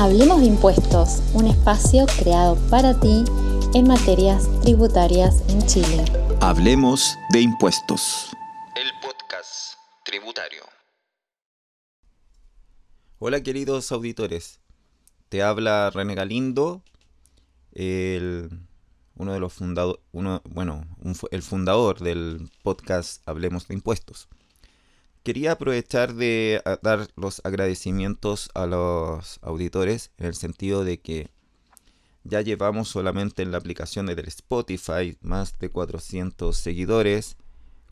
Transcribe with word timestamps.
Hablemos 0.00 0.40
de 0.40 0.46
Impuestos, 0.46 1.20
un 1.34 1.48
espacio 1.48 2.06
creado 2.20 2.54
para 2.70 3.00
ti 3.00 3.24
en 3.74 3.88
materias 3.88 4.48
tributarias 4.62 5.42
en 5.48 5.66
Chile. 5.66 6.04
Hablemos 6.40 7.16
de 7.32 7.40
Impuestos. 7.40 8.28
El 8.76 8.92
podcast 9.02 9.74
tributario. 10.04 10.62
Hola 13.18 13.42
queridos 13.42 13.90
auditores, 13.90 14.60
te 15.30 15.42
habla 15.42 15.90
René 15.90 16.14
Galindo, 16.14 16.84
uno 17.74 19.32
de 19.32 19.40
los 19.40 19.52
fundadores, 19.52 20.00
bueno, 20.12 20.86
el 21.32 21.42
fundador 21.42 21.98
del 21.98 22.48
podcast 22.62 23.28
Hablemos 23.28 23.66
de 23.66 23.74
Impuestos. 23.74 24.28
Quería 25.22 25.52
aprovechar 25.52 26.14
de 26.14 26.62
dar 26.82 27.08
los 27.16 27.40
agradecimientos 27.44 28.50
a 28.54 28.66
los 28.66 29.38
auditores 29.42 30.10
en 30.16 30.26
el 30.26 30.34
sentido 30.34 30.84
de 30.84 31.00
que 31.00 31.30
ya 32.24 32.40
llevamos 32.40 32.88
solamente 32.88 33.42
en 33.42 33.52
la 33.52 33.58
aplicación 33.58 34.06
del 34.06 34.26
Spotify 34.28 35.16
más 35.20 35.58
de 35.58 35.70
400 35.70 36.56
seguidores 36.56 37.36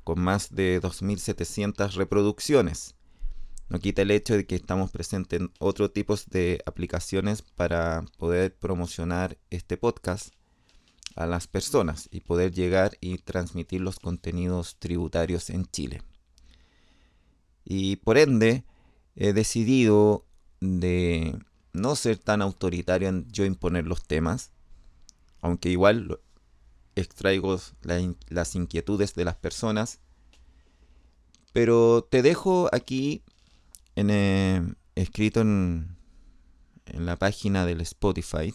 con 0.05 0.21
más 0.21 0.55
de 0.55 0.81
2.700 0.81 1.95
reproducciones. 1.95 2.95
No 3.69 3.81
quita 3.81 4.03
el 4.03 4.13
hecho 4.13 4.37
de 4.37 4.47
que 4.47 4.55
estamos 4.55 4.93
presentes 4.93 5.41
en 5.41 5.53
otros 5.59 5.93
tipos 5.93 6.27
de 6.31 6.63
aplicaciones 6.67 7.43
para 7.43 8.05
poder 8.17 8.55
promocionar 8.55 9.37
este 9.51 9.77
podcast 9.77 10.33
a 11.17 11.27
las 11.27 11.49
personas 11.49 12.09
y 12.13 12.21
poder 12.21 12.53
llegar 12.53 12.97
y 13.01 13.19
transmitir 13.19 13.81
los 13.81 13.99
contenidos 13.99 14.77
tributarios 14.79 15.51
en 15.51 15.67
Chile. 15.67 16.03
Y 17.67 17.97
por 17.97 18.17
ende, 18.17 18.65
he 19.17 19.33
decidido 19.33 20.25
de 20.61 21.37
no 21.73 21.97
ser 21.97 22.17
tan 22.17 22.41
autoritario 22.41 23.09
en 23.09 23.29
yo 23.33 23.45
imponer 23.45 23.87
los 23.87 24.05
temas, 24.07 24.53
aunque 25.41 25.69
igual 25.69 26.21
extraigo 26.95 27.59
las 28.29 28.55
inquietudes 28.55 29.15
de 29.15 29.25
las 29.25 29.35
personas. 29.35 29.99
Pero 31.53 32.07
te 32.09 32.23
dejo 32.23 32.71
aquí 32.73 33.25
en, 33.97 34.11
eh, 34.11 34.63
escrito 34.95 35.41
en, 35.41 35.97
en 36.87 37.05
la 37.05 37.17
página 37.17 37.67
del 37.67 37.81
Spotify 37.81 38.55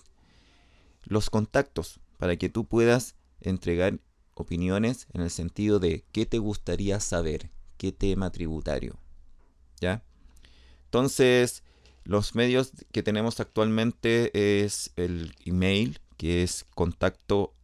los 1.04 1.30
contactos 1.30 2.00
para 2.18 2.38
que 2.38 2.48
tú 2.48 2.66
puedas 2.66 3.16
entregar 3.42 4.00
opiniones 4.36 5.08
en 5.14 5.22
el 5.22 5.30
sentido 5.30 5.80
de 5.80 6.06
qué 6.12 6.26
te 6.26 6.38
gustaría 6.38 7.00
saber, 7.00 7.50
qué 7.82 7.92
tema 7.92 8.32
tributario. 8.32 9.00
¿Ya? 9.80 10.04
Entonces, 10.86 11.64
los 12.04 12.36
medios 12.36 12.74
que 12.92 13.02
tenemos 13.02 13.40
actualmente 13.40 14.62
es 14.62 14.92
el 14.98 15.34
email, 15.46 16.00
que 16.16 16.44
es 16.44 16.64
contacto 16.76 17.56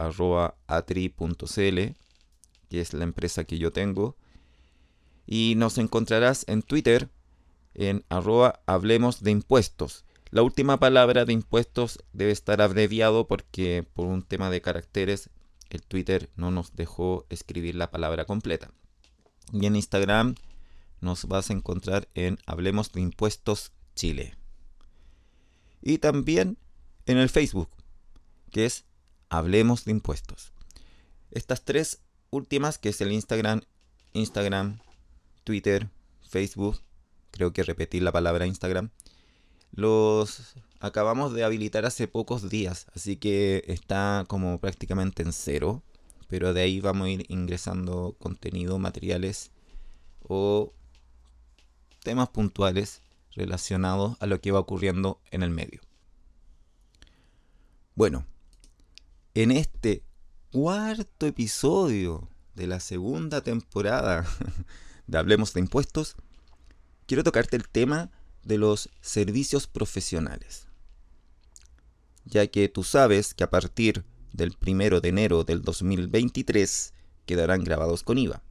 que 2.67 2.81
es 2.81 2.95
la 2.95 3.03
empresa 3.03 3.43
que 3.43 3.59
yo 3.59 3.71
tengo. 3.71 4.15
Y 5.27 5.53
nos 5.55 5.77
encontrarás 5.77 6.45
en 6.47 6.63
Twitter 6.63 7.09
en 7.75 8.03
arroba 8.09 8.61
hablemos 8.65 9.21
de 9.21 9.29
impuestos. 9.29 10.03
La 10.31 10.41
última 10.41 10.79
palabra 10.79 11.25
de 11.25 11.33
impuestos 11.33 12.03
debe 12.11 12.31
estar 12.31 12.59
abreviado 12.63 13.27
porque 13.27 13.85
por 13.93 14.07
un 14.07 14.23
tema 14.23 14.49
de 14.49 14.61
caracteres 14.61 15.29
el 15.69 15.83
Twitter 15.83 16.31
no 16.35 16.49
nos 16.49 16.75
dejó 16.75 17.27
escribir 17.29 17.75
la 17.75 17.91
palabra 17.91 18.25
completa. 18.25 18.71
Y 19.51 19.65
en 19.65 19.75
Instagram 19.75 20.35
nos 21.01 21.25
vas 21.25 21.49
a 21.49 21.53
encontrar 21.53 22.07
en 22.15 22.39
Hablemos 22.45 22.91
de 22.91 23.01
Impuestos 23.01 23.71
Chile. 23.95 24.35
Y 25.81 25.99
también 25.99 26.57
en 27.05 27.17
el 27.17 27.29
Facebook, 27.29 27.69
que 28.51 28.65
es 28.65 28.85
Hablemos 29.29 29.85
de 29.85 29.91
Impuestos. 29.91 30.51
Estas 31.31 31.63
tres 31.63 31.99
últimas, 32.29 32.77
que 32.77 32.89
es 32.89 33.01
el 33.01 33.11
Instagram, 33.11 33.61
Instagram, 34.13 34.79
Twitter, 35.43 35.89
Facebook, 36.27 36.81
creo 37.31 37.53
que 37.53 37.63
repetir 37.63 38.03
la 38.03 38.11
palabra 38.11 38.47
Instagram, 38.47 38.89
los 39.71 40.55
acabamos 40.79 41.33
de 41.33 41.43
habilitar 41.43 41.85
hace 41.85 42.07
pocos 42.07 42.49
días, 42.49 42.87
así 42.95 43.17
que 43.17 43.63
está 43.67 44.25
como 44.27 44.59
prácticamente 44.59 45.23
en 45.23 45.33
cero, 45.33 45.83
pero 46.27 46.53
de 46.53 46.61
ahí 46.61 46.79
vamos 46.81 47.07
a 47.07 47.09
ir 47.11 47.25
ingresando 47.29 48.15
contenido, 48.19 48.79
materiales 48.79 49.51
o 50.21 50.73
temas 52.03 52.29
puntuales 52.29 53.01
relacionados 53.31 54.17
a 54.19 54.25
lo 54.25 54.41
que 54.41 54.51
va 54.51 54.59
ocurriendo 54.59 55.21
en 55.31 55.43
el 55.43 55.49
medio. 55.49 55.81
Bueno, 57.95 58.25
en 59.33 59.51
este 59.51 60.03
cuarto 60.51 61.25
episodio 61.25 62.29
de 62.55 62.67
la 62.67 62.79
segunda 62.79 63.41
temporada 63.41 64.25
de 65.07 65.17
Hablemos 65.17 65.53
de 65.53 65.61
Impuestos, 65.61 66.15
quiero 67.05 67.23
tocarte 67.23 67.55
el 67.55 67.67
tema 67.69 68.11
de 68.43 68.57
los 68.57 68.89
servicios 69.01 69.67
profesionales. 69.67 70.67
Ya 72.25 72.47
que 72.47 72.69
tú 72.69 72.83
sabes 72.83 73.33
que 73.33 73.43
a 73.43 73.49
partir 73.49 74.03
del 74.33 74.53
primero 74.53 75.01
de 75.01 75.09
enero 75.09 75.43
del 75.43 75.61
2023 75.61 76.93
quedarán 77.25 77.63
grabados 77.63 78.03
con 78.03 78.17
IVA. 78.17 78.41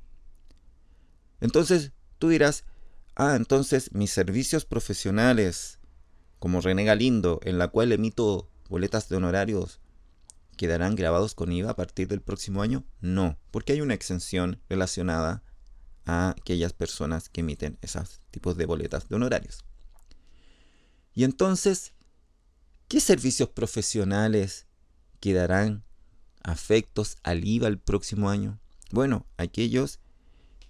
Entonces 1.40 1.92
tú 2.18 2.28
dirás, 2.28 2.64
Ah, 3.18 3.34
entonces 3.34 3.94
mis 3.94 4.10
servicios 4.10 4.66
profesionales, 4.66 5.78
como 6.38 6.60
René 6.60 6.84
Galindo, 6.84 7.40
en 7.44 7.56
la 7.56 7.68
cual 7.68 7.90
emito 7.92 8.50
boletas 8.68 9.08
de 9.08 9.16
honorarios, 9.16 9.80
¿quedarán 10.58 10.96
grabados 10.96 11.34
con 11.34 11.50
IVA 11.50 11.70
a 11.70 11.76
partir 11.76 12.08
del 12.08 12.20
próximo 12.20 12.60
año? 12.60 12.84
No, 13.00 13.38
porque 13.50 13.72
hay 13.72 13.80
una 13.80 13.94
exención 13.94 14.60
relacionada 14.68 15.42
a 16.04 16.34
aquellas 16.38 16.74
personas 16.74 17.30
que 17.30 17.40
emiten 17.40 17.78
esos 17.80 18.20
tipos 18.30 18.58
de 18.58 18.66
boletas 18.66 19.08
de 19.08 19.16
honorarios. 19.16 19.64
Y 21.14 21.24
entonces, 21.24 21.94
¿qué 22.86 23.00
servicios 23.00 23.48
profesionales 23.48 24.65
quedarán 25.20 25.82
afectos 26.42 27.16
al 27.22 27.46
IVA 27.46 27.68
el 27.68 27.78
próximo 27.78 28.30
año? 28.30 28.58
Bueno, 28.90 29.26
aquellos 29.36 29.98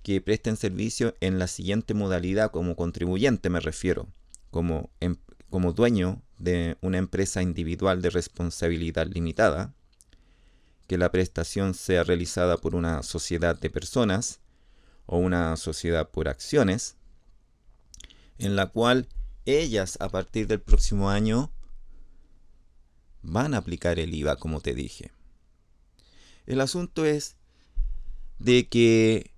que 0.03 0.21
presten 0.21 0.57
servicio 0.57 1.15
en 1.21 1.39
la 1.39 1.49
siguiente 1.49 1.93
modalidad 1.93 2.51
como 2.51 2.77
contribuyente 2.77 3.51
me 3.51 3.61
refiero, 3.61 4.09
como, 4.51 4.91
em, 5.01 5.17
como 5.51 5.73
dueño 5.73 6.23
de 6.39 6.77
una 6.81 6.99
empresa 6.99 7.43
individual 7.43 8.03
de 8.03 8.11
responsabilidad 8.11 9.06
limitada, 9.06 9.75
que 10.87 10.99
la 10.99 11.11
prestación 11.11 11.75
sea 11.75 12.05
realizada 12.05 12.56
por 12.56 12.75
una 12.75 13.03
sociedad 13.03 13.59
de 13.59 13.71
personas 13.71 14.41
o 15.06 15.19
una 15.19 15.56
sociedad 15.56 16.09
por 16.11 16.29
acciones, 16.29 16.97
en 18.39 18.55
la 18.56 18.67
cual 18.69 19.09
ellas 19.45 19.97
a 20.01 20.09
partir 20.09 20.47
del 20.47 20.61
próximo 20.61 21.11
año 21.11 21.51
van 23.26 23.54
a 23.54 23.59
aplicar 23.59 23.98
el 23.98 24.14
IVA, 24.14 24.37
como 24.37 24.60
te 24.60 24.75
dije. 24.75 25.10
El 26.47 26.60
asunto 26.60 27.04
es 27.04 27.37
de 28.38 28.69
que 28.69 29.32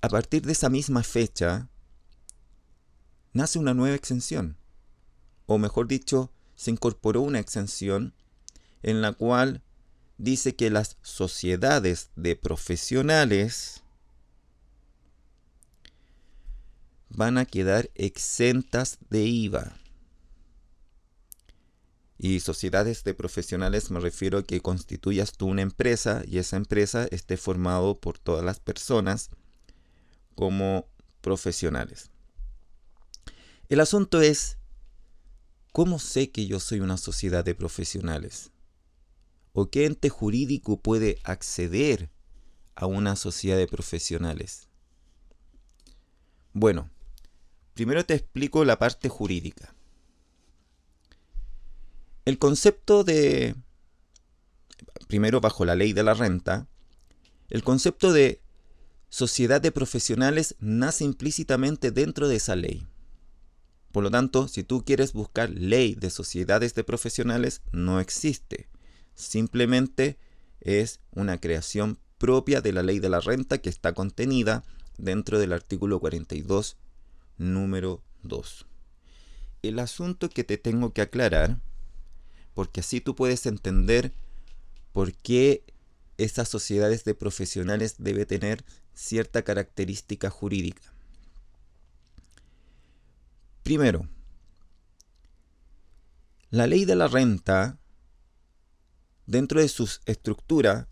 a 0.00 0.08
partir 0.08 0.42
de 0.42 0.52
esa 0.52 0.68
misma 0.68 1.02
fecha, 1.02 1.68
nace 3.32 3.58
una 3.58 3.74
nueva 3.74 3.96
exención. 3.96 4.56
O 5.46 5.58
mejor 5.58 5.88
dicho, 5.88 6.30
se 6.54 6.70
incorporó 6.70 7.22
una 7.22 7.40
exención 7.40 8.14
en 8.82 9.02
la 9.02 9.12
cual 9.12 9.62
dice 10.16 10.54
que 10.54 10.70
las 10.70 10.96
sociedades 11.02 12.10
de 12.14 12.36
profesionales 12.36 13.82
van 17.08 17.36
a 17.36 17.44
quedar 17.44 17.90
exentas 17.94 18.98
de 19.10 19.24
IVA. 19.24 19.76
Y 22.18 22.40
sociedades 22.40 23.04
de 23.04 23.14
profesionales 23.14 23.90
me 23.90 24.00
refiero 24.00 24.38
a 24.38 24.42
que 24.42 24.60
constituyas 24.60 25.32
tú 25.32 25.46
una 25.46 25.62
empresa 25.62 26.22
y 26.26 26.38
esa 26.38 26.56
empresa 26.56 27.06
esté 27.10 27.36
formado 27.36 28.00
por 28.00 28.18
todas 28.18 28.44
las 28.44 28.58
personas 28.58 29.30
como 30.34 30.88
profesionales. 31.20 32.10
El 33.68 33.80
asunto 33.80 34.20
es, 34.20 34.58
¿cómo 35.72 35.98
sé 35.98 36.30
que 36.30 36.46
yo 36.46 36.60
soy 36.60 36.80
una 36.80 36.96
sociedad 36.96 37.44
de 37.44 37.54
profesionales? 37.54 38.52
¿O 39.52 39.70
qué 39.70 39.86
ente 39.86 40.08
jurídico 40.08 40.80
puede 40.80 41.18
acceder 41.24 42.10
a 42.74 42.86
una 42.86 43.16
sociedad 43.16 43.56
de 43.56 43.66
profesionales? 43.66 44.68
Bueno, 46.52 46.90
primero 47.74 48.06
te 48.06 48.14
explico 48.14 48.64
la 48.64 48.78
parte 48.78 49.10
jurídica. 49.10 49.75
El 52.26 52.40
concepto 52.40 53.04
de, 53.04 53.54
primero 55.06 55.40
bajo 55.40 55.64
la 55.64 55.76
ley 55.76 55.92
de 55.92 56.02
la 56.02 56.12
renta, 56.12 56.66
el 57.50 57.62
concepto 57.62 58.12
de 58.12 58.42
sociedad 59.08 59.60
de 59.60 59.70
profesionales 59.70 60.56
nace 60.58 61.04
implícitamente 61.04 61.92
dentro 61.92 62.26
de 62.26 62.34
esa 62.34 62.56
ley. 62.56 62.84
Por 63.92 64.02
lo 64.02 64.10
tanto, 64.10 64.48
si 64.48 64.64
tú 64.64 64.84
quieres 64.84 65.12
buscar 65.12 65.50
ley 65.50 65.94
de 65.94 66.10
sociedades 66.10 66.74
de 66.74 66.82
profesionales, 66.82 67.62
no 67.70 68.00
existe. 68.00 68.68
Simplemente 69.14 70.18
es 70.60 70.98
una 71.12 71.40
creación 71.40 72.00
propia 72.18 72.60
de 72.60 72.72
la 72.72 72.82
ley 72.82 72.98
de 72.98 73.08
la 73.08 73.20
renta 73.20 73.58
que 73.58 73.70
está 73.70 73.94
contenida 73.94 74.64
dentro 74.98 75.38
del 75.38 75.52
artículo 75.52 76.00
42, 76.00 76.76
número 77.38 78.02
2. 78.24 78.66
El 79.62 79.78
asunto 79.78 80.28
que 80.28 80.42
te 80.42 80.58
tengo 80.58 80.92
que 80.92 81.02
aclarar, 81.02 81.60
porque 82.56 82.80
así 82.80 83.02
tú 83.02 83.14
puedes 83.14 83.44
entender 83.44 84.14
por 84.94 85.12
qué 85.12 85.62
esas 86.16 86.48
sociedades 86.48 87.04
de 87.04 87.14
profesionales 87.14 87.96
debe 87.98 88.24
tener 88.24 88.64
cierta 88.94 89.42
característica 89.42 90.30
jurídica. 90.30 90.80
Primero, 93.62 94.08
la 96.48 96.66
ley 96.66 96.86
de 96.86 96.96
la 96.96 97.08
renta, 97.08 97.78
dentro 99.26 99.60
de 99.60 99.68
sus 99.68 100.00
estructuras, 100.06 100.86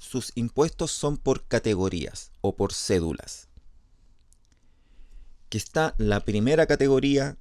sus 0.00 0.32
impuestos 0.34 0.90
son 0.90 1.16
por 1.16 1.46
categorías 1.46 2.32
o 2.40 2.56
por 2.56 2.72
cédulas. 2.72 3.46
Que 5.48 5.58
está 5.58 5.94
la 5.96 6.24
primera 6.24 6.66
categoría 6.66 7.38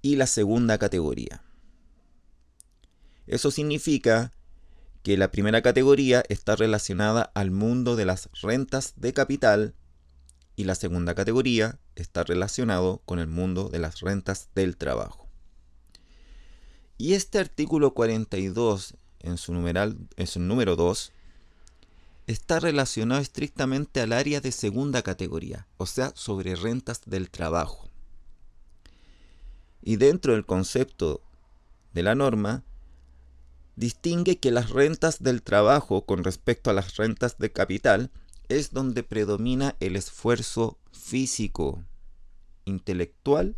y 0.00 0.16
la 0.16 0.26
segunda 0.26 0.78
categoría. 0.78 1.44
Eso 3.30 3.52
significa 3.52 4.32
que 5.04 5.16
la 5.16 5.30
primera 5.30 5.62
categoría 5.62 6.24
está 6.28 6.56
relacionada 6.56 7.30
al 7.34 7.52
mundo 7.52 7.94
de 7.94 8.04
las 8.04 8.28
rentas 8.42 8.94
de 8.96 9.12
capital 9.12 9.76
y 10.56 10.64
la 10.64 10.74
segunda 10.74 11.14
categoría 11.14 11.78
está 11.94 12.24
relacionado 12.24 13.02
con 13.04 13.20
el 13.20 13.28
mundo 13.28 13.68
de 13.68 13.78
las 13.78 14.00
rentas 14.00 14.48
del 14.56 14.76
trabajo. 14.76 15.28
Y 16.98 17.14
este 17.14 17.38
artículo 17.38 17.94
42 17.94 18.96
en 19.20 19.38
su, 19.38 19.54
numeral, 19.54 19.96
en 20.16 20.26
su 20.26 20.40
número 20.40 20.74
2 20.74 21.12
está 22.26 22.58
relacionado 22.58 23.20
estrictamente 23.20 24.00
al 24.00 24.12
área 24.12 24.40
de 24.40 24.50
segunda 24.50 25.02
categoría, 25.02 25.68
o 25.76 25.86
sea, 25.86 26.10
sobre 26.16 26.56
rentas 26.56 27.02
del 27.06 27.30
trabajo. 27.30 27.88
Y 29.82 29.96
dentro 29.96 30.32
del 30.32 30.44
concepto 30.44 31.22
de 31.94 32.02
la 32.02 32.16
norma, 32.16 32.64
distingue 33.80 34.38
que 34.38 34.50
las 34.50 34.68
rentas 34.68 35.22
del 35.22 35.42
trabajo 35.42 36.04
con 36.04 36.22
respecto 36.22 36.68
a 36.68 36.74
las 36.74 36.96
rentas 36.96 37.38
de 37.38 37.50
capital 37.50 38.10
es 38.50 38.72
donde 38.72 39.02
predomina 39.02 39.74
el 39.80 39.96
esfuerzo 39.96 40.78
físico, 40.92 41.82
intelectual 42.66 43.56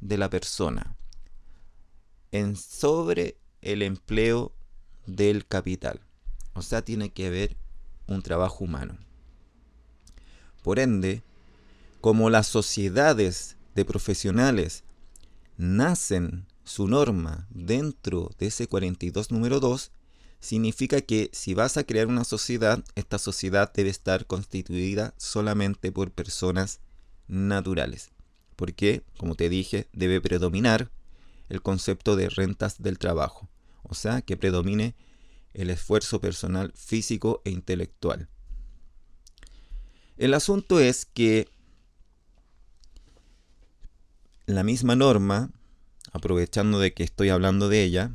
de 0.00 0.18
la 0.18 0.28
persona 0.28 0.94
en 2.32 2.54
sobre 2.54 3.38
el 3.62 3.80
empleo 3.80 4.52
del 5.06 5.46
capital. 5.46 6.00
O 6.52 6.60
sea, 6.60 6.82
tiene 6.82 7.08
que 7.08 7.28
haber 7.28 7.56
un 8.06 8.20
trabajo 8.20 8.64
humano. 8.64 8.98
Por 10.62 10.80
ende, 10.80 11.22
como 12.02 12.28
las 12.28 12.46
sociedades 12.46 13.56
de 13.74 13.86
profesionales 13.86 14.84
nacen 15.56 16.46
su 16.64 16.88
norma 16.88 17.46
dentro 17.50 18.30
de 18.38 18.46
ese 18.46 18.66
42 18.66 19.30
número 19.30 19.60
2, 19.60 19.90
significa 20.40 21.00
que 21.00 21.30
si 21.32 21.54
vas 21.54 21.76
a 21.76 21.84
crear 21.84 22.08
una 22.08 22.24
sociedad, 22.24 22.84
esta 22.94 23.18
sociedad 23.18 23.72
debe 23.72 23.90
estar 23.90 24.26
constituida 24.26 25.14
solamente 25.16 25.92
por 25.92 26.10
personas 26.10 26.80
naturales. 27.28 28.10
Porque, 28.56 29.04
como 29.18 29.34
te 29.34 29.48
dije, 29.48 29.88
debe 29.92 30.20
predominar 30.20 30.90
el 31.48 31.62
concepto 31.62 32.16
de 32.16 32.28
rentas 32.28 32.82
del 32.82 32.98
trabajo. 32.98 33.48
O 33.82 33.94
sea, 33.94 34.22
que 34.22 34.36
predomine 34.36 34.94
el 35.54 35.70
esfuerzo 35.70 36.20
personal 36.20 36.72
físico 36.74 37.42
e 37.44 37.50
intelectual. 37.50 38.28
El 40.16 40.34
asunto 40.34 40.80
es 40.80 41.04
que 41.04 41.48
la 44.46 44.62
misma 44.62 44.96
norma, 44.96 45.50
aprovechando 46.12 46.78
de 46.78 46.92
que 46.92 47.02
estoy 47.02 47.30
hablando 47.30 47.68
de 47.68 47.82
ella, 47.82 48.12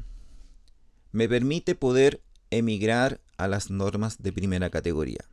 me 1.11 1.27
permite 1.27 1.75
poder 1.75 2.21
emigrar 2.51 3.19
a 3.37 3.47
las 3.47 3.69
normas 3.69 4.21
de 4.21 4.31
primera 4.31 4.69
categoría, 4.69 5.25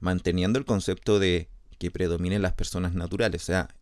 manteniendo 0.00 0.58
el 0.58 0.64
concepto 0.64 1.18
de 1.18 1.48
que 1.78 1.90
predominen 1.90 2.42
las 2.42 2.54
personas 2.54 2.94
naturales, 2.94 3.42
o 3.42 3.46
sea, 3.46 3.74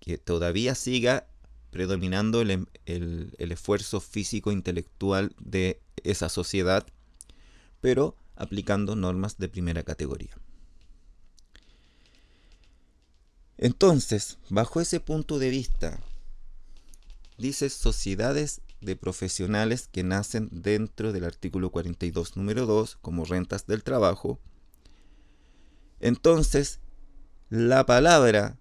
que 0.00 0.18
todavía 0.18 0.74
siga 0.74 1.26
predominando 1.70 2.40
el, 2.40 2.66
el 2.86 3.52
esfuerzo 3.52 4.00
físico 4.00 4.52
intelectual 4.52 5.34
de 5.38 5.80
esa 6.02 6.28
sociedad, 6.28 6.86
pero 7.80 8.16
aplicando 8.36 8.96
normas 8.96 9.38
de 9.38 9.48
primera 9.48 9.82
categoría. 9.82 10.36
Entonces, 13.58 14.38
bajo 14.50 14.80
ese 14.80 15.00
punto 15.00 15.38
de 15.38 15.50
vista, 15.50 16.00
dice 17.38 17.70
sociedades 17.70 18.60
de 18.80 18.96
profesionales 18.96 19.88
que 19.90 20.04
nacen 20.04 20.48
dentro 20.52 21.12
del 21.12 21.24
artículo 21.24 21.70
42 21.70 22.36
número 22.36 22.66
2 22.66 22.98
como 23.00 23.24
rentas 23.24 23.66
del 23.66 23.82
trabajo. 23.82 24.38
Entonces, 26.00 26.80
la 27.48 27.86
palabra 27.86 28.58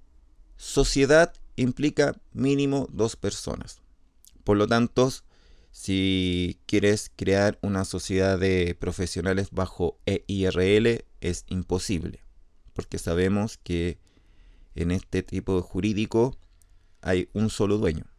sociedad 0.56 1.34
implica 1.56 2.16
mínimo 2.32 2.88
dos 2.92 3.16
personas. 3.16 3.82
Por 4.44 4.58
lo 4.58 4.68
tanto, 4.68 5.12
si 5.72 6.60
quieres 6.66 7.12
crear 7.16 7.58
una 7.62 7.86
sociedad 7.86 8.38
de 8.38 8.76
profesionales 8.80 9.50
bajo 9.52 9.98
EIRL 10.06 11.06
es 11.22 11.46
imposible, 11.48 12.22
porque 12.74 13.00
sabemos 13.00 13.58
que 13.58 13.98
en 14.76 14.92
este 14.92 15.24
tipo 15.24 15.62
jurídico 15.62 16.38
hay 17.02 17.30
un 17.34 17.50
solo 17.50 17.78
dueño. 17.78 18.13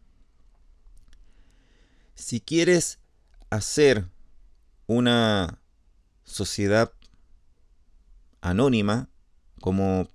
Si 2.15 2.39
quieres 2.39 2.99
hacer 3.49 4.07
una 4.87 5.59
sociedad 6.23 6.91
anónima 8.41 9.09
como 9.59 10.07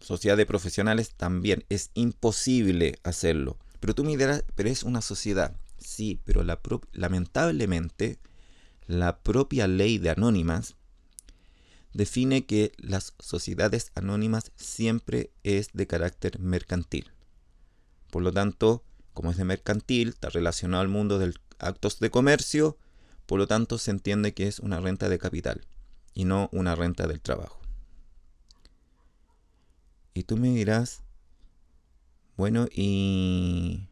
sociedad 0.00 0.36
de 0.36 0.46
profesionales, 0.46 1.14
también 1.16 1.64
es 1.68 1.90
imposible 1.94 2.98
hacerlo. 3.02 3.58
Pero 3.80 3.94
tú 3.94 4.04
me 4.04 4.16
dirás, 4.16 4.44
pero 4.54 4.68
es 4.68 4.82
una 4.82 5.00
sociedad. 5.00 5.56
Sí, 5.78 6.20
pero 6.24 6.44
lamentablemente 6.92 8.18
la 8.86 9.18
propia 9.20 9.66
ley 9.66 9.98
de 9.98 10.10
anónimas 10.10 10.76
define 11.92 12.46
que 12.46 12.72
las 12.78 13.14
sociedades 13.18 13.90
anónimas 13.94 14.52
siempre 14.56 15.30
es 15.42 15.68
de 15.72 15.86
carácter 15.86 16.38
mercantil. 16.38 17.10
Por 18.10 18.22
lo 18.22 18.32
tanto, 18.32 18.84
como 19.14 19.30
es 19.30 19.36
de 19.36 19.44
mercantil, 19.44 20.08
está 20.10 20.28
relacionado 20.28 20.80
al 20.82 20.88
mundo 20.88 21.18
de 21.18 21.34
actos 21.58 21.98
de 22.00 22.10
comercio, 22.10 22.78
por 23.26 23.38
lo 23.38 23.46
tanto 23.46 23.78
se 23.78 23.90
entiende 23.90 24.34
que 24.34 24.46
es 24.46 24.58
una 24.58 24.80
renta 24.80 25.08
de 25.08 25.18
capital 25.18 25.66
y 26.14 26.24
no 26.24 26.48
una 26.52 26.74
renta 26.74 27.06
del 27.06 27.20
trabajo. 27.20 27.60
Y 30.14 30.24
tú 30.24 30.36
me 30.36 30.50
dirás, 30.50 31.02
bueno, 32.36 32.66
¿y 32.70 33.88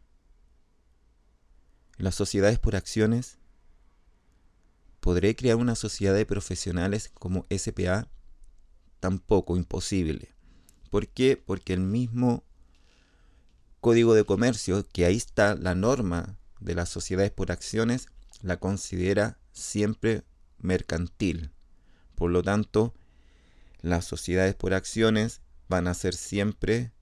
las 1.97 2.15
sociedades 2.15 2.59
por 2.59 2.77
acciones? 2.77 3.39
¿Podré 5.01 5.35
crear 5.35 5.57
una 5.57 5.75
sociedad 5.75 6.15
de 6.15 6.27
profesionales 6.27 7.11
como 7.15 7.47
SPA? 7.49 8.09
Tampoco, 8.99 9.57
imposible. 9.57 10.35
¿Por 10.91 11.09
qué? 11.09 11.37
Porque 11.39 11.73
el 11.73 11.81
mismo 11.81 12.45
Código 13.81 14.15
de 14.15 14.25
Comercio, 14.25 14.87
que 14.93 15.07
ahí 15.07 15.17
está 15.17 15.55
la 15.55 15.75
norma 15.75 16.37
de 16.61 16.75
las 16.75 16.89
sociedades 16.89 17.31
por 17.31 17.51
acciones, 17.51 18.09
la 18.43 18.59
considera 18.59 19.39
siempre 19.53 20.23
mercantil. 20.59 21.51
Por 22.15 22.31
lo 22.31 22.43
tanto, 22.43 22.95
las 23.81 24.05
sociedades 24.05 24.55
por 24.55 24.75
acciones 24.75 25.41
van 25.69 25.89
a 25.89 25.95
ser 25.95 26.15
siempre 26.15 26.93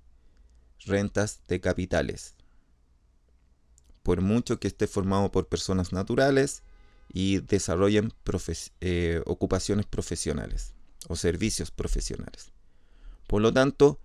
rentas 0.84 1.40
de 1.48 1.60
capitales. 1.60 2.34
Por 4.02 4.20
mucho 4.20 4.60
que 4.60 4.68
esté 4.68 4.86
formado 4.86 5.32
por 5.32 5.48
personas 5.48 5.92
naturales 5.92 6.62
y 7.12 7.38
desarrollen 7.40 8.12
eh, 8.80 9.22
ocupaciones 9.26 9.86
profesionales 9.86 10.74
o 11.08 11.16
servicios 11.16 11.70
profesionales. 11.70 12.52
Por 13.26 13.42
lo 13.42 13.52
tanto, 13.52 13.98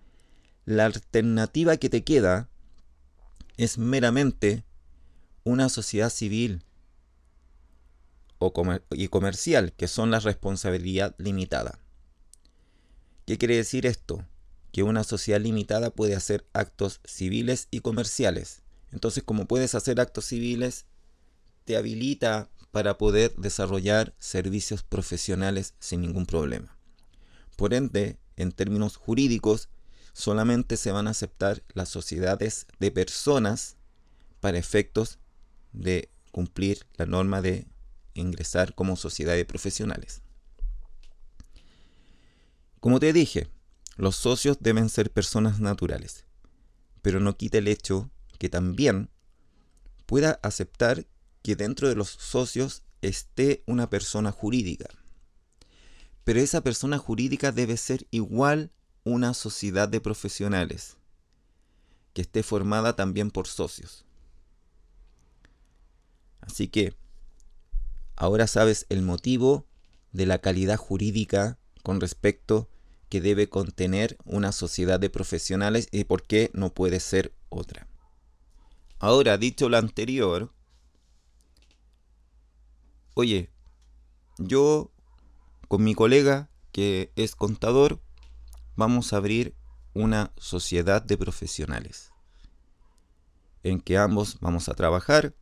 la 0.64 0.86
alternativa 0.86 1.76
que 1.76 1.90
te 1.90 2.02
queda 2.02 2.48
es 3.56 3.78
meramente 3.78 4.64
una 5.44 5.68
sociedad 5.68 6.10
civil 6.10 6.62
y 8.90 9.08
comercial, 9.08 9.72
que 9.72 9.88
son 9.88 10.10
la 10.10 10.20
responsabilidad 10.20 11.14
limitada. 11.18 11.78
¿Qué 13.26 13.38
quiere 13.38 13.56
decir 13.56 13.86
esto? 13.86 14.24
que 14.74 14.82
una 14.82 15.04
sociedad 15.04 15.40
limitada 15.40 15.90
puede 15.90 16.16
hacer 16.16 16.48
actos 16.52 17.00
civiles 17.04 17.68
y 17.70 17.78
comerciales. 17.78 18.62
Entonces, 18.90 19.22
como 19.22 19.46
puedes 19.46 19.76
hacer 19.76 20.00
actos 20.00 20.24
civiles, 20.24 20.86
te 21.64 21.76
habilita 21.76 22.50
para 22.72 22.98
poder 22.98 23.36
desarrollar 23.36 24.16
servicios 24.18 24.82
profesionales 24.82 25.74
sin 25.78 26.00
ningún 26.00 26.26
problema. 26.26 26.76
Por 27.54 27.72
ende, 27.72 28.18
en 28.34 28.50
términos 28.50 28.96
jurídicos, 28.96 29.68
solamente 30.14 30.78
se 30.78 30.92
van 30.92 31.08
a 31.08 31.10
aceptar 31.10 31.62
las 31.74 31.90
sociedades 31.90 32.66
de 32.78 32.90
personas 32.90 33.76
para 34.40 34.58
efectos 34.58 35.18
de 35.72 36.08
cumplir 36.30 36.86
la 36.96 37.04
norma 37.04 37.42
de 37.42 37.66
ingresar 38.14 38.74
como 38.74 38.96
sociedad 38.96 39.34
de 39.34 39.44
profesionales. 39.44 40.22
Como 42.80 43.00
te 43.00 43.12
dije, 43.12 43.48
los 43.96 44.16
socios 44.16 44.58
deben 44.60 44.88
ser 44.88 45.10
personas 45.10 45.60
naturales, 45.60 46.24
pero 47.02 47.20
no 47.20 47.36
quita 47.36 47.58
el 47.58 47.68
hecho 47.68 48.10
que 48.38 48.48
también 48.48 49.10
pueda 50.06 50.38
aceptar 50.42 51.06
que 51.42 51.56
dentro 51.56 51.88
de 51.88 51.96
los 51.96 52.08
socios 52.08 52.82
esté 53.02 53.64
una 53.66 53.90
persona 53.90 54.30
jurídica. 54.30 54.88
Pero 56.24 56.40
esa 56.40 56.62
persona 56.62 56.98
jurídica 56.98 57.52
debe 57.52 57.76
ser 57.76 58.06
igual 58.10 58.70
una 59.04 59.34
sociedad 59.34 59.88
de 59.88 60.00
profesionales, 60.00 60.96
que 62.12 62.22
esté 62.22 62.42
formada 62.42 62.96
también 62.96 63.30
por 63.30 63.46
socios. 63.46 64.04
Así 66.40 66.68
que 66.68 66.94
ahora 68.16 68.46
sabes 68.46 68.86
el 68.88 69.02
motivo 69.02 69.66
de 70.12 70.26
la 70.26 70.38
calidad 70.38 70.76
jurídica 70.76 71.58
con 71.82 72.00
respecto 72.00 72.68
que 73.08 73.20
debe 73.20 73.48
contener 73.48 74.16
una 74.24 74.52
sociedad 74.52 74.98
de 74.98 75.10
profesionales 75.10 75.88
y 75.90 76.04
por 76.04 76.22
qué 76.22 76.50
no 76.54 76.72
puede 76.72 77.00
ser 77.00 77.34
otra. 77.48 77.86
Ahora, 78.98 79.36
dicho 79.36 79.68
lo 79.68 79.76
anterior, 79.76 80.52
oye, 83.14 83.50
yo 84.38 84.90
con 85.68 85.84
mi 85.84 85.94
colega 85.94 86.48
que 86.72 87.12
es 87.16 87.36
contador, 87.36 88.00
vamos 88.76 89.12
a 89.12 89.18
abrir 89.18 89.54
una 89.94 90.32
sociedad 90.36 91.02
de 91.02 91.16
profesionales 91.16 92.12
en 93.64 93.80
que 93.80 93.96
ambos 93.96 94.38
vamos 94.40 94.68
a 94.68 94.74
trabajar, 94.74 95.34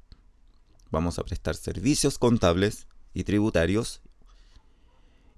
vamos 0.91 1.19
a 1.19 1.25
prestar 1.25 1.57
servicios 1.57 2.19
contables 2.19 2.87
y 3.13 3.25
tributarios 3.25 4.01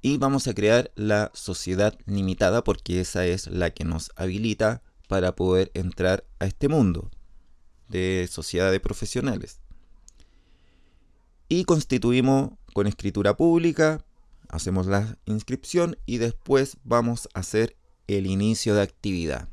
y 0.03 0.19
vamos 0.19 0.47
a 0.47 0.55
crear 0.55 0.93
la 0.95 1.31
sociedad 1.35 1.99
limitada 2.05 2.63
porque 2.63 3.01
esa 3.01 3.25
es 3.27 3.47
la 3.47 3.71
que 3.71 3.85
nos 3.85 4.11
habilita 4.17 4.83
para 5.09 5.35
poder 5.35 5.71
entrar 5.75 6.25
a 6.39 6.47
este 6.47 6.69
mundo 6.69 7.11
de 7.89 8.29
sociedad 8.31 8.71
de 8.71 8.81
profesionales. 8.81 9.61
Y 11.49 11.65
constituimos 11.65 12.53
con 12.75 12.87
escritura 12.87 13.37
pública, 13.37 14.05
hacemos 14.49 14.87
la 14.87 15.19
inscripción 15.25 15.97
y 16.05 16.19
después 16.19 16.77
vamos 16.85 17.29
a 17.33 17.41
hacer 17.41 17.77
el 18.07 18.27
inicio 18.27 18.75
de 18.75 18.83
actividad. 18.83 19.49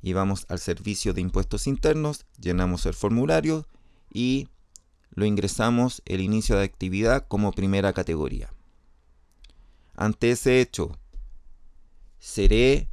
Y 0.00 0.12
vamos 0.12 0.46
al 0.48 0.58
servicio 0.58 1.12
de 1.12 1.20
impuestos 1.20 1.66
internos, 1.66 2.26
llenamos 2.40 2.86
el 2.86 2.94
formulario 2.94 3.66
y 4.12 4.48
lo 5.10 5.24
ingresamos 5.24 6.02
el 6.04 6.20
inicio 6.20 6.56
de 6.56 6.64
actividad 6.64 7.26
como 7.26 7.52
primera 7.52 7.92
categoría. 7.92 8.52
Ante 9.94 10.30
ese 10.30 10.60
hecho, 10.60 10.96
¿seré 12.20 12.88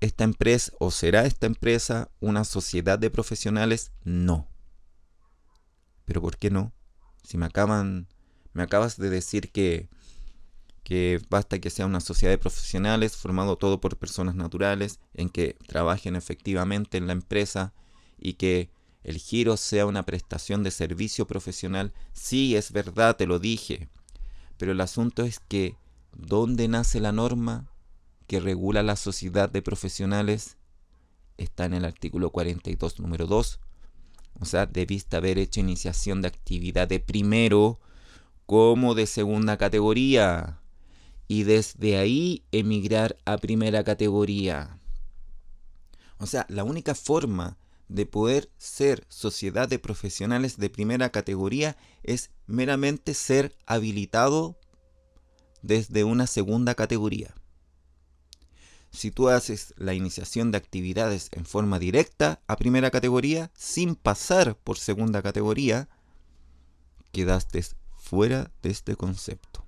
esta 0.00 0.24
empresa 0.24 0.72
o 0.78 0.90
será 0.90 1.26
esta 1.26 1.46
empresa 1.46 2.10
una 2.20 2.44
sociedad 2.44 2.98
de 2.98 3.10
profesionales? 3.10 3.92
No. 4.04 4.48
¿Pero 6.06 6.22
por 6.22 6.38
qué 6.38 6.50
no? 6.50 6.72
Si 7.22 7.36
me 7.36 7.46
acaban 7.46 8.08
me 8.56 8.62
acabas 8.62 8.96
de 8.96 9.10
decir 9.10 9.52
que 9.52 9.90
que 10.86 11.20
basta 11.28 11.58
que 11.58 11.68
sea 11.68 11.84
una 11.84 11.98
sociedad 11.98 12.32
de 12.32 12.38
profesionales 12.38 13.16
formado 13.16 13.56
todo 13.56 13.80
por 13.80 13.96
personas 13.96 14.36
naturales 14.36 15.00
en 15.14 15.30
que 15.30 15.56
trabajen 15.66 16.14
efectivamente 16.14 16.96
en 16.96 17.08
la 17.08 17.12
empresa 17.12 17.74
y 18.18 18.34
que 18.34 18.70
el 19.02 19.18
giro 19.18 19.56
sea 19.56 19.86
una 19.86 20.04
prestación 20.04 20.62
de 20.62 20.70
servicio 20.70 21.26
profesional. 21.26 21.92
Sí, 22.12 22.54
es 22.54 22.70
verdad, 22.70 23.16
te 23.16 23.26
lo 23.26 23.40
dije. 23.40 23.88
Pero 24.58 24.70
el 24.70 24.80
asunto 24.80 25.24
es 25.24 25.40
que 25.40 25.76
¿Dónde 26.18 26.66
nace 26.66 26.98
la 26.98 27.12
norma 27.12 27.68
que 28.26 28.40
regula 28.40 28.82
la 28.82 28.96
sociedad 28.96 29.50
de 29.50 29.60
profesionales? 29.60 30.56
Está 31.36 31.66
en 31.66 31.74
el 31.74 31.84
artículo 31.84 32.30
42, 32.30 33.00
número 33.00 33.26
2. 33.26 33.60
O 34.40 34.44
sea, 34.46 34.66
debiste 34.66 35.16
haber 35.16 35.38
hecho 35.38 35.60
iniciación 35.60 36.22
de 36.22 36.28
actividad 36.28 36.88
de 36.88 37.00
primero 37.00 37.78
como 38.46 38.94
de 38.94 39.06
segunda 39.06 39.58
categoría. 39.58 40.60
Y 41.28 41.42
desde 41.42 41.98
ahí 41.98 42.44
emigrar 42.52 43.18
a 43.24 43.38
primera 43.38 43.82
categoría. 43.84 44.78
O 46.18 46.26
sea, 46.26 46.46
la 46.48 46.64
única 46.64 46.94
forma 46.94 47.58
de 47.88 48.06
poder 48.06 48.50
ser 48.58 49.06
sociedad 49.08 49.68
de 49.68 49.78
profesionales 49.78 50.56
de 50.56 50.70
primera 50.70 51.10
categoría 51.10 51.76
es 52.02 52.30
meramente 52.46 53.14
ser 53.14 53.56
habilitado 53.66 54.58
desde 55.62 56.04
una 56.04 56.26
segunda 56.26 56.74
categoría. 56.74 57.34
Si 58.90 59.10
tú 59.10 59.28
haces 59.28 59.74
la 59.76 59.94
iniciación 59.94 60.50
de 60.50 60.58
actividades 60.58 61.28
en 61.32 61.44
forma 61.44 61.78
directa 61.78 62.40
a 62.46 62.56
primera 62.56 62.90
categoría, 62.90 63.50
sin 63.54 63.94
pasar 63.94 64.56
por 64.56 64.78
segunda 64.78 65.22
categoría, 65.22 65.88
quedaste 67.12 67.62
fuera 67.96 68.50
de 68.62 68.70
este 68.70 68.96
concepto. 68.96 69.65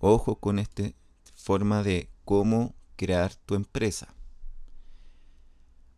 Ojo 0.00 0.40
con 0.40 0.58
esta 0.58 0.90
forma 1.34 1.82
de 1.82 2.08
cómo 2.24 2.74
crear 2.96 3.34
tu 3.34 3.54
empresa. 3.54 4.14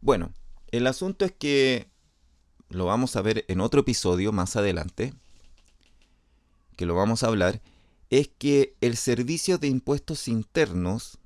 Bueno, 0.00 0.35
el 0.73 0.88
asunto 0.88 1.25
es 1.25 1.30
que 1.32 1.88
lo 2.68 2.87
vamos 2.87 3.14
a 3.14 3.23
ver 3.23 3.44
en 3.47 3.61
otro 3.61 3.82
episodio 3.82 4.32
más 4.32 4.56
adelante, 4.56 5.14
que 6.76 6.85
lo 6.85 6.97
vamos 6.97 7.23
a 7.23 7.28
hablar, 7.28 7.62
es 8.11 8.28
que 8.28 8.76
el 8.80 8.97
Servicio 8.97 9.59
de 9.59 9.68
Impuestos 9.68 10.26
Internos 10.26 11.18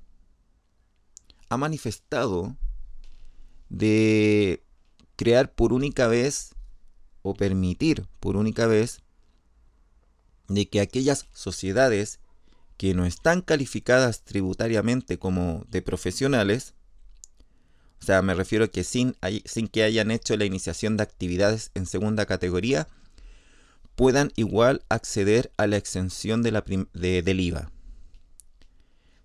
ha 1.49 1.57
manifestado 1.57 2.55
de 3.69 4.63
crear 5.15 5.53
por 5.55 5.73
única 5.73 6.07
vez 6.07 6.53
o 7.23 7.33
permitir 7.33 8.07
por 8.19 8.37
única 8.37 8.67
vez 8.67 9.01
de 10.47 10.69
que 10.69 10.79
aquellas 10.79 11.27
sociedades 11.33 12.19
que 12.77 12.93
no 12.93 13.05
están 13.05 13.41
calificadas 13.41 14.23
tributariamente 14.23 15.17
como 15.17 15.65
de 15.69 15.81
profesionales, 15.81 16.75
o 18.01 18.05
sea, 18.05 18.21
me 18.21 18.35
refiero 18.35 18.65
a 18.65 18.67
que 18.67 18.83
sin, 18.83 19.15
sin 19.45 19.67
que 19.67 19.83
hayan 19.83 20.11
hecho 20.11 20.37
la 20.37 20.45
iniciación 20.45 20.97
de 20.97 21.03
actividades 21.03 21.71
en 21.73 21.87
segunda 21.87 22.25
categoría, 22.25 22.87
puedan 23.95 24.31
igual 24.35 24.85
acceder 24.89 25.51
a 25.57 25.65
la 25.65 25.77
exención 25.77 26.43
de 26.43 26.51
la 26.51 26.63
del 26.93 27.39
IVA, 27.39 27.71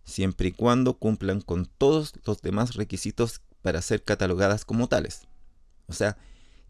siempre 0.04 0.48
y 0.48 0.52
cuando 0.52 0.94
cumplan 0.94 1.42
con 1.42 1.66
todos 1.66 2.14
los 2.24 2.40
demás 2.40 2.74
requisitos 2.74 3.42
para 3.60 3.82
ser 3.82 4.02
catalogadas 4.02 4.64
como 4.64 4.88
tales. 4.88 5.28
O 5.86 5.92
sea, 5.92 6.16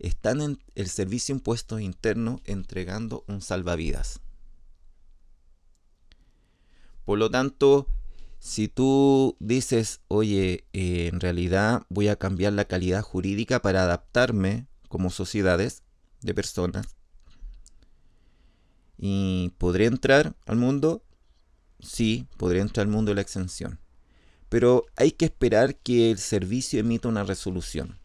están 0.01 0.41
en 0.41 0.59
el 0.75 0.89
servicio 0.89 1.33
impuesto 1.33 1.79
interno 1.79 2.41
entregando 2.45 3.25
un 3.29 3.41
salvavidas. 3.41 4.21
Por 7.05 7.19
lo 7.19 7.31
tanto, 7.31 7.89
si 8.39 8.69
tú 8.69 9.37
dices, 9.41 10.01
oye, 10.09 10.65
eh, 10.73 11.09
en 11.13 11.21
realidad 11.21 11.83
voy 11.89 12.09
a 12.09 12.17
cambiar 12.17 12.53
la 12.53 12.67
calidad 12.67 13.03
jurídica 13.03 13.63
para 13.63 13.83
adaptarme 13.83 14.67
como 14.89 15.11
sociedades 15.11 15.83
de 16.21 16.35
personas, 16.35 16.97
¿Y 19.05 19.51
podría 19.59 19.89
entrar 19.89 20.37
al 20.47 20.59
mundo? 20.59 21.03
Sí, 21.81 22.29
podría 22.37 22.63
entrar 22.63 22.87
al 22.87 22.93
mundo 22.93 23.11
de 23.11 23.17
la 23.17 23.23
exención. 23.23 23.81
Pero 24.49 24.85
hay 24.95 25.11
que 25.11 25.25
esperar 25.25 25.75
que 25.75 26.13
el 26.13 26.19
servicio 26.19 26.79
emita 26.79 27.09
una 27.09 27.25
resolución. 27.25 27.99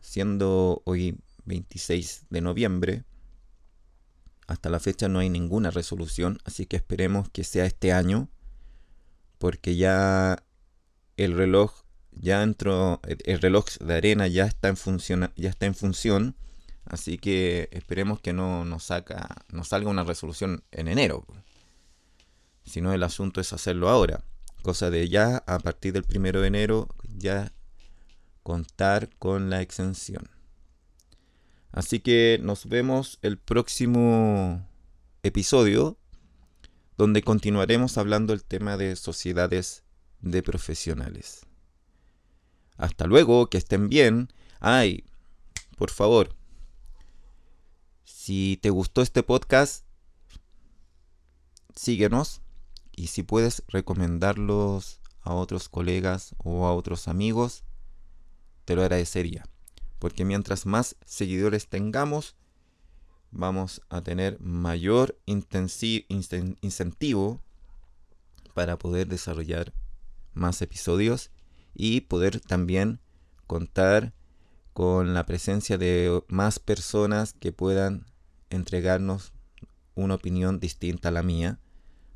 Siendo 0.00 0.82
hoy 0.84 1.18
26 1.46 2.26
de 2.30 2.40
noviembre, 2.42 3.02
hasta 4.46 4.70
la 4.70 4.80
fecha 4.80 5.08
no 5.08 5.18
hay 5.18 5.30
ninguna 5.30 5.70
resolución, 5.70 6.38
así 6.44 6.66
que 6.66 6.76
esperemos 6.76 7.28
que 7.30 7.44
sea 7.44 7.66
este 7.66 7.92
año, 7.92 8.28
porque 9.38 9.76
ya 9.76 10.42
el 11.16 11.34
reloj 11.34 11.72
ya 12.12 12.42
entró, 12.42 13.00
el 13.04 13.40
reloj 13.40 13.66
de 13.80 13.94
arena 13.94 14.26
ya 14.26 14.46
está 14.46 14.68
en 14.68 14.76
función, 14.76 15.30
ya 15.36 15.50
está 15.50 15.66
en 15.66 15.74
función 15.74 16.36
Así 16.84 17.18
que 17.18 17.68
esperemos 17.72 18.20
que 18.20 18.32
no 18.32 18.64
nos, 18.64 18.84
saca, 18.84 19.44
nos 19.48 19.68
salga 19.68 19.90
una 19.90 20.04
resolución 20.04 20.62
en 20.70 20.88
enero. 20.88 21.24
Si 22.64 22.80
no, 22.80 22.92
el 22.92 23.02
asunto 23.02 23.40
es 23.40 23.52
hacerlo 23.52 23.88
ahora. 23.88 24.24
Cosa 24.62 24.90
de 24.90 25.08
ya, 25.08 25.38
a 25.46 25.58
partir 25.58 25.92
del 25.92 26.04
primero 26.04 26.40
de 26.40 26.48
enero, 26.48 26.88
ya 27.16 27.52
contar 28.42 29.08
con 29.18 29.48
la 29.50 29.62
exención. 29.62 30.28
Así 31.74 31.98
que 31.98 32.38
nos 32.40 32.66
vemos 32.66 33.18
el 33.20 33.36
próximo 33.36 34.64
episodio 35.24 35.98
donde 36.96 37.22
continuaremos 37.22 37.98
hablando 37.98 38.32
el 38.32 38.44
tema 38.44 38.76
de 38.76 38.94
sociedades 38.94 39.82
de 40.20 40.44
profesionales. 40.44 41.46
Hasta 42.76 43.08
luego, 43.08 43.50
que 43.50 43.58
estén 43.58 43.88
bien. 43.88 44.32
Ay, 44.60 45.02
por 45.76 45.90
favor, 45.90 46.36
si 48.04 48.56
te 48.62 48.70
gustó 48.70 49.02
este 49.02 49.24
podcast, 49.24 49.84
síguenos 51.74 52.40
y 52.94 53.08
si 53.08 53.24
puedes 53.24 53.64
recomendarlos 53.66 55.00
a 55.22 55.34
otros 55.34 55.68
colegas 55.68 56.36
o 56.38 56.66
a 56.66 56.72
otros 56.72 57.08
amigos, 57.08 57.64
te 58.64 58.76
lo 58.76 58.82
agradecería. 58.82 59.48
Porque 59.98 60.24
mientras 60.24 60.66
más 60.66 60.96
seguidores 61.04 61.68
tengamos, 61.68 62.36
vamos 63.30 63.82
a 63.88 64.02
tener 64.02 64.38
mayor 64.40 65.18
incentivo 65.26 67.42
para 68.54 68.78
poder 68.78 69.08
desarrollar 69.08 69.72
más 70.32 70.62
episodios 70.62 71.30
y 71.74 72.02
poder 72.02 72.40
también 72.40 73.00
contar 73.46 74.14
con 74.72 75.14
la 75.14 75.26
presencia 75.26 75.78
de 75.78 76.22
más 76.28 76.58
personas 76.58 77.32
que 77.32 77.52
puedan 77.52 78.06
entregarnos 78.50 79.32
una 79.94 80.14
opinión 80.14 80.60
distinta 80.60 81.08
a 81.08 81.12
la 81.12 81.22
mía, 81.22 81.60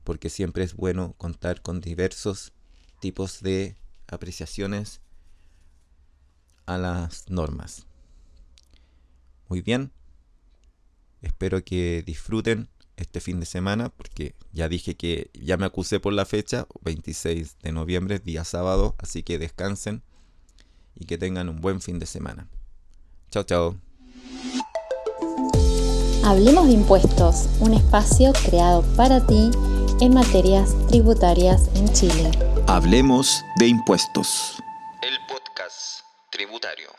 porque 0.04 0.30
siempre 0.30 0.64
es 0.64 0.74
bueno 0.74 1.14
contar 1.18 1.62
con 1.62 1.80
diversos 1.80 2.52
tipos 3.00 3.40
de 3.40 3.76
apreciaciones 4.08 5.00
a 6.68 6.76
las 6.76 7.28
normas. 7.30 7.86
Muy 9.48 9.62
bien, 9.62 9.90
espero 11.22 11.64
que 11.64 12.02
disfruten 12.04 12.68
este 12.96 13.20
fin 13.20 13.40
de 13.40 13.46
semana, 13.46 13.88
porque 13.88 14.34
ya 14.52 14.68
dije 14.68 14.94
que 14.94 15.30
ya 15.32 15.56
me 15.56 15.64
acusé 15.64 15.98
por 15.98 16.12
la 16.12 16.26
fecha, 16.26 16.66
26 16.82 17.56
de 17.62 17.72
noviembre, 17.72 18.18
día 18.18 18.44
sábado, 18.44 18.94
así 18.98 19.22
que 19.22 19.38
descansen 19.38 20.02
y 20.94 21.06
que 21.06 21.16
tengan 21.16 21.48
un 21.48 21.60
buen 21.62 21.80
fin 21.80 21.98
de 21.98 22.06
semana. 22.06 22.48
Chao, 23.30 23.44
chao. 23.44 23.76
Hablemos 26.24 26.66
de 26.66 26.72
impuestos, 26.72 27.48
un 27.60 27.72
espacio 27.72 28.32
creado 28.44 28.82
para 28.94 29.26
ti 29.26 29.50
en 30.02 30.12
materias 30.12 30.74
tributarias 30.88 31.70
en 31.76 31.90
Chile. 31.94 32.30
Hablemos 32.66 33.42
de 33.56 33.68
impuestos 33.68 34.58
tributario. 36.30 36.97